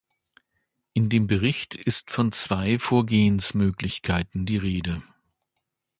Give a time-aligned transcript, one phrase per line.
[0.93, 5.03] In dem Bericht ist von zwei Vorgehensmöglichkeiten die Rede.